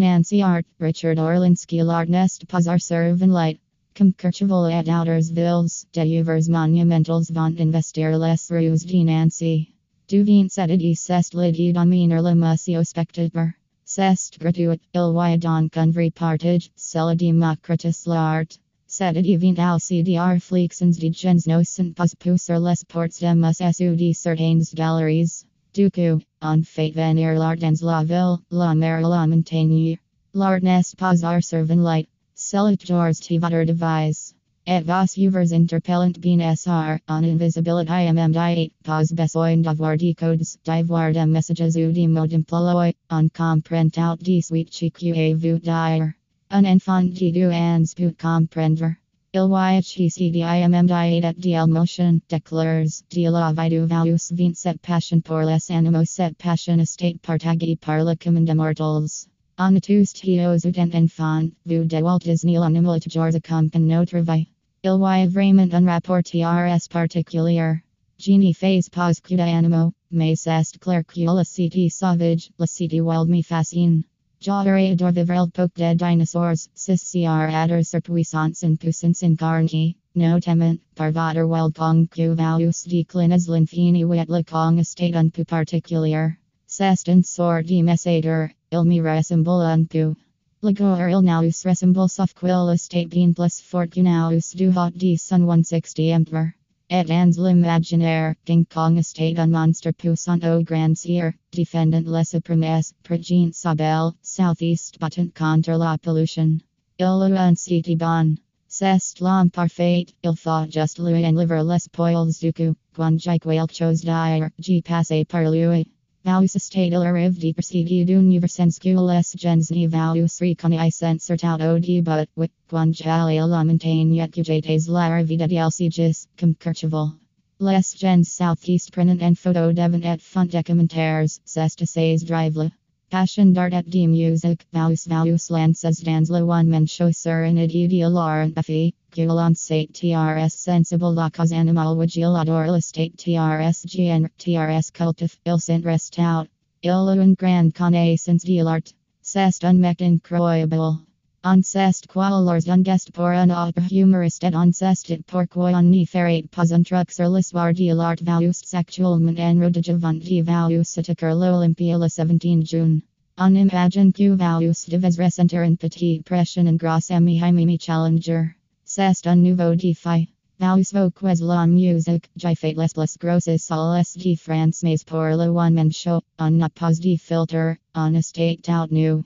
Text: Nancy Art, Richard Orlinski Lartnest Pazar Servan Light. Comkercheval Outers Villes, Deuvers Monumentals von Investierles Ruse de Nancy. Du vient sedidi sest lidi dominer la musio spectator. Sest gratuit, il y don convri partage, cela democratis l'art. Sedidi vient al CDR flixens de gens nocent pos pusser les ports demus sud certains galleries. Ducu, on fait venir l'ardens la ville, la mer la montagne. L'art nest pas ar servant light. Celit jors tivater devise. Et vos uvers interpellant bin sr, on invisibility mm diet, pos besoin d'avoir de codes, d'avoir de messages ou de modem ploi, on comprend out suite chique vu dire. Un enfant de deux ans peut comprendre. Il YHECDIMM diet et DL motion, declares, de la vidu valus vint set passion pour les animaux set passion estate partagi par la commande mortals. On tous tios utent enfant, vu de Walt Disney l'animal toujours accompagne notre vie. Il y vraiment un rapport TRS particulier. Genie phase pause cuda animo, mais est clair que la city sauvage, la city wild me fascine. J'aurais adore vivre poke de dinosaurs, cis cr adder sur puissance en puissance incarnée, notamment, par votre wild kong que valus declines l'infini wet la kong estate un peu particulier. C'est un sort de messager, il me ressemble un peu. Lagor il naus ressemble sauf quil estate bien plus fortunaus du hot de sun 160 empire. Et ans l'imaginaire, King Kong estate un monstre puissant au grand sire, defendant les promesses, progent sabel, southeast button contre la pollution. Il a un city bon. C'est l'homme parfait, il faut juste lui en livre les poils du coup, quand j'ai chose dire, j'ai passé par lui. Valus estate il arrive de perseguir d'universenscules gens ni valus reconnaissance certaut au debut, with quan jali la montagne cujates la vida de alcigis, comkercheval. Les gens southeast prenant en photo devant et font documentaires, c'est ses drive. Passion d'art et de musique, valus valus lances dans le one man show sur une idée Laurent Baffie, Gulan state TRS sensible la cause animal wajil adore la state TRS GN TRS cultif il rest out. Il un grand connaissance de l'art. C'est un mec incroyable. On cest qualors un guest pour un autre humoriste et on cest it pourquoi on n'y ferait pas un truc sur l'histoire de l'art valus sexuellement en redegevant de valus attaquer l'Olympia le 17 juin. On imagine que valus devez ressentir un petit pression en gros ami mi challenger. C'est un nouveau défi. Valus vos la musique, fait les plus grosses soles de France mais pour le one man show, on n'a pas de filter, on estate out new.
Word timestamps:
Nancy 0.00 0.40
Art, 0.40 0.64
Richard 0.78 1.18
Orlinski 1.18 1.84
Lartnest 1.84 2.46
Pazar 2.46 2.80
Servan 2.80 3.32
Light. 3.32 3.60
Comkercheval 3.94 4.72
Outers 4.88 5.28
Villes, 5.28 5.84
Deuvers 5.92 6.48
Monumentals 6.48 7.28
von 7.28 7.54
Investierles 7.56 8.50
Ruse 8.50 8.84
de 8.84 9.04
Nancy. 9.04 9.74
Du 10.08 10.24
vient 10.24 10.50
sedidi 10.50 10.96
sest 10.96 11.34
lidi 11.34 11.74
dominer 11.74 12.22
la 12.22 12.32
musio 12.32 12.82
spectator. 12.82 13.54
Sest 13.84 14.38
gratuit, 14.38 14.80
il 14.94 15.14
y 15.18 15.36
don 15.36 15.68
convri 15.68 16.10
partage, 16.10 16.70
cela 16.76 17.14
democratis 17.14 18.06
l'art. 18.06 18.58
Sedidi 18.88 19.36
vient 19.36 19.58
al 19.58 19.78
CDR 19.78 20.40
flixens 20.40 20.96
de 20.96 21.10
gens 21.10 21.46
nocent 21.46 21.94
pos 21.94 22.14
pusser 22.14 22.58
les 22.58 22.82
ports 22.84 23.18
demus 23.18 23.58
sud 23.76 24.16
certains 24.16 24.72
galleries. 24.72 25.44
Ducu, 25.72 26.20
on 26.42 26.66
fait 26.66 26.92
venir 26.92 27.38
l'ardens 27.38 27.80
la 27.80 28.02
ville, 28.02 28.42
la 28.50 28.74
mer 28.74 29.02
la 29.02 29.24
montagne. 29.24 29.96
L'art 30.34 30.62
nest 30.62 30.96
pas 30.96 31.22
ar 31.22 31.40
servant 31.40 31.84
light. 31.84 32.08
Celit 32.34 32.84
jors 32.84 33.20
tivater 33.20 33.64
devise. 33.64 34.34
Et 34.66 34.84
vos 34.84 35.16
uvers 35.16 35.52
interpellant 35.52 36.20
bin 36.20 36.40
sr, 36.56 36.98
on 37.08 37.24
invisibility 37.24 38.08
mm 38.10 38.32
diet, 38.32 38.72
pos 38.82 39.12
besoin 39.12 39.62
d'avoir 39.62 39.96
de 39.96 40.12
codes, 40.12 40.42
d'avoir 40.64 41.12
de 41.12 41.24
messages 41.24 41.76
ou 41.76 41.92
de 41.92 42.08
modem 42.08 42.44
ploi, 42.44 42.92
on 43.08 43.28
comprend 43.28 43.96
out 43.96 44.20
suite 44.42 44.72
chique 44.72 44.98
vu 44.98 45.60
dire. 45.60 46.14
Un 46.50 46.64
enfant 46.64 47.04
de 47.14 47.30
deux 47.30 47.52
ans 47.52 47.94
peut 47.94 48.12
comprendre. 48.18 48.96
Il 49.32 49.48
YHECDIMM 49.48 50.88
diet 50.88 51.24
et 51.24 51.38
DL 51.38 51.68
motion, 51.68 52.20
declares, 52.28 53.04
de 53.10 53.30
la 53.30 53.52
vidu 53.52 53.86
valus 53.86 54.28
vint 54.32 54.56
set 54.56 54.82
passion 54.82 55.22
pour 55.22 55.44
les 55.44 55.70
animaux 55.70 56.04
set 56.04 56.36
passion 56.36 56.80
estate 56.80 57.22
partagi 57.22 57.80
par 57.80 58.02
la 58.02 58.16
commande 58.16 58.52
mortals. 58.56 59.28
On 59.56 59.78
tous 59.78 60.12
tios 60.12 60.64
utent 60.64 60.96
enfant, 60.96 61.52
vu 61.64 61.84
de 61.84 62.02
Walt 62.02 62.24
Disney 62.24 62.58
l'animal 62.58 62.98
toujours 62.98 63.32
accompagne 63.32 63.86
notre 63.86 64.18
vie. 64.18 64.48
Il 64.82 64.98
y 64.98 65.26
vraiment 65.28 65.72
un 65.72 65.86
rapport 65.86 66.24
TRS 66.24 66.88
particulier. 66.88 67.84
Genie 68.18 68.52
phase 68.52 68.88
pause 68.88 69.20
cuda 69.20 69.46
animo, 69.46 69.92
mais 70.10 70.44
est 70.44 70.80
clair 70.80 71.04
que 71.04 71.20
la 71.20 71.44
city 71.44 71.88
sauvage, 71.88 72.50
la 72.58 72.66
city 72.66 73.00
wild 73.00 73.28
me 73.28 73.42
fascine. 73.42 74.02
J'aurais 74.42 74.92
adore 74.92 75.12
vivre 75.12 75.50
poke 75.52 75.74
de 75.74 75.92
dinosaurs, 75.92 76.70
cis 76.74 77.12
cr 77.12 77.50
adder 77.52 77.84
sur 77.84 78.00
puissance 78.00 78.64
en 78.64 78.74
puissance 78.78 79.22
incarnée, 79.22 79.96
notamment, 80.14 80.78
par 80.94 81.12
votre 81.12 81.44
wild 81.44 81.74
kong 81.74 82.08
que 82.08 82.34
valus 82.34 82.84
declines 82.84 83.48
l'infini 83.48 84.02
wet 84.02 84.30
la 84.30 84.42
kong 84.42 84.78
estate 84.78 85.14
un 85.14 85.28
peu 85.28 85.44
particulier. 85.44 86.38
C'est 86.66 87.06
un 87.10 87.22
sort 87.22 87.64
de 87.64 87.82
messager, 87.82 88.54
il 88.72 88.84
me 88.86 89.02
ressemble 89.02 89.60
un 89.60 89.84
peu. 89.84 90.14
Lagor 90.62 91.10
il 91.10 91.20
naus 91.20 91.62
ressemble 91.66 92.08
sauf 92.08 92.32
quil 92.32 92.70
estate 92.72 93.10
bien 93.10 93.34
plus 93.34 93.60
fortunaus 93.60 94.54
du 94.56 94.70
hot 94.70 94.96
de 94.96 95.18
sun 95.18 95.44
160 95.44 96.12
empire. 96.14 96.54
Et 96.92 97.08
ans 97.08 97.38
l'imaginaire, 97.38 98.34
King 98.44 98.66
Kong 98.66 98.98
estate 98.98 99.38
un 99.38 99.46
monstre 99.46 99.92
puissant 99.92 100.40
au 100.42 100.64
grand 100.64 100.96
sire, 100.96 101.32
defendant 101.52 102.02
les 102.04 102.40
promesses, 102.40 102.92
progent 103.04 103.52
sabel, 103.52 104.10
southeast 104.22 104.98
button 104.98 105.30
contre 105.32 105.78
la 105.78 105.96
pollution. 105.98 106.58
Il 106.98 107.04
a 107.04 107.46
un 107.46 107.54
city 107.54 107.94
bon. 107.94 108.34
C'est 108.66 109.20
l'homme 109.20 109.50
parfait, 109.50 110.06
il 110.24 110.36
faut 110.36 110.66
juste 110.68 110.98
lui 110.98 111.24
en 111.24 111.30
livre 111.30 111.62
les 111.62 111.88
poils 111.92 112.32
du 112.40 112.52
coup, 112.52 112.74
quand 112.92 113.16
j'ai 113.20 113.38
chose 113.72 114.00
dire, 114.00 114.50
j'ai 114.58 114.82
passé 114.82 115.24
par 115.24 115.48
lui. 115.48 115.86
Valus 116.22 116.54
estate 116.54 116.92
il 116.92 117.02
arrive 117.02 117.38
de 117.38 117.54
perseguir 117.54 118.04
d'universenscules 118.04 119.34
gens 119.36 119.70
ni 119.70 119.86
valus 119.86 120.38
reconnaissance 120.38 121.22
certaut 121.22 121.62
au 121.62 121.78
debut, 121.78 122.28
with 122.36 122.50
quan 122.68 122.92
jali 122.92 123.40
la 123.40 123.64
montagne 123.64 124.28
cujates 124.30 124.86
la 124.86 125.22
vida 125.22 125.48
de 125.48 125.56
alcigis, 125.56 126.26
comkercheval. 126.36 127.18
Les 127.58 127.94
gens 127.94 128.28
southeast 128.28 128.92
prenant 128.92 129.22
en 129.22 129.34
photo 129.34 129.72
devant 129.72 130.04
et 130.04 130.20
font 130.20 130.50
documentaires, 130.50 131.26
c'est 131.46 131.88
ses 131.88 132.22
drive. 132.22 132.70
Passion 133.10 133.52
d'art 133.52 133.74
et 133.74 133.90
de 133.90 134.06
musique, 134.06 134.64
valus 134.72 135.04
valus 135.08 135.50
lances 135.50 135.80
dans 135.80 136.30
le 136.30 136.44
one 136.44 136.68
man 136.68 136.86
show 136.86 137.10
sur 137.10 137.42
une 137.42 137.58
idée 137.58 138.08
Laurent 138.08 138.54
Baffie, 138.54 138.94
Gulan 139.10 139.56
state 139.56 139.92
TRS 139.92 140.52
sensible 140.52 141.12
la 141.16 141.28
cause 141.28 141.50
animal 141.52 141.96
wajil 141.96 142.36
adore 142.36 142.70
la 142.70 142.80
state 142.80 143.16
TRS 143.16 143.84
GN 143.84 144.28
TRS 144.38 144.92
cultif 144.92 145.40
il 145.44 145.82
rest 145.82 146.20
out. 146.20 146.46
Il 146.84 147.08
un 147.08 147.34
grand 147.34 147.74
connaissance 147.74 148.44
de 148.44 148.62
l'art. 148.62 148.94
C'est 149.22 149.64
un 149.64 149.80
mec 149.80 150.00
incroyable. 150.00 151.09
On 151.42 151.62
cest 151.62 152.06
qualors 152.06 152.68
un 152.68 152.82
guest 152.82 153.12
pour 153.12 153.24
un 153.24 153.48
autre 153.48 153.90
humoriste 153.90 154.44
et 154.44 154.54
on 154.54 154.72
cest 154.72 155.08
it 155.08 155.24
pourquoi 155.26 155.72
on 155.72 155.90
n'y 155.90 156.04
ferait 156.04 156.44
pas 156.50 156.74
un 156.74 156.82
truc 156.82 157.10
sur 157.10 157.30
l'histoire 157.30 157.72
de 157.72 157.94
l'art 157.94 158.22
valus 158.22 158.60
sexuellement 158.62 159.38
en 159.38 159.58
redegevant 159.58 160.20
de 160.20 160.42
valus 160.42 160.98
attaquer 160.98 161.32
l'Olympia 161.32 161.96
le 161.96 162.08
17 162.08 162.66
juin. 162.66 163.00
On 163.38 163.54
imagine 163.54 164.12
que 164.12 164.36
valus 164.36 164.84
devez 164.86 165.16
ressentir 165.16 165.62
un 165.62 165.76
petit 165.76 166.20
pression 166.26 166.66
en 166.66 166.76
gros 166.76 167.10
ami 167.10 167.40
mi 167.40 167.78
challenger. 167.78 168.54
C'est 168.84 169.26
un 169.26 169.36
nouveau 169.36 169.74
défi. 169.74 170.28
Valus 170.58 170.92
vos 170.92 171.10
la 171.40 171.66
musique, 171.66 172.28
fait 172.54 172.76
les 172.76 172.92
plus 172.92 173.16
grosses 173.18 173.56
soles 173.56 174.04
de 174.14 174.36
France 174.36 174.82
mais 174.82 175.02
pour 175.06 175.38
le 175.38 175.48
one 175.48 175.72
man 175.72 175.90
show, 175.90 176.20
on 176.38 176.58
n'a 176.58 176.68
pas 176.68 177.00
de 177.00 177.16
filter, 177.16 177.78
on 177.94 178.14
estate 178.14 178.68
out 178.68 178.92
new. 178.92 179.24